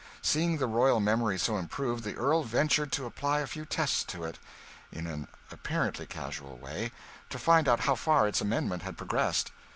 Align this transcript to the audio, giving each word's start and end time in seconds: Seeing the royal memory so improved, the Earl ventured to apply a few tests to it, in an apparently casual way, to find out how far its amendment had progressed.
Seeing 0.23 0.57
the 0.57 0.65
royal 0.65 0.99
memory 0.99 1.37
so 1.37 1.59
improved, 1.59 2.03
the 2.03 2.15
Earl 2.15 2.41
ventured 2.41 2.91
to 2.93 3.05
apply 3.05 3.41
a 3.41 3.45
few 3.45 3.65
tests 3.65 4.03
to 4.05 4.23
it, 4.23 4.39
in 4.91 5.05
an 5.05 5.27
apparently 5.51 6.07
casual 6.07 6.57
way, 6.57 6.91
to 7.29 7.37
find 7.37 7.69
out 7.69 7.81
how 7.81 7.93
far 7.93 8.27
its 8.27 8.41
amendment 8.41 8.81
had 8.81 8.97
progressed. 8.97 9.51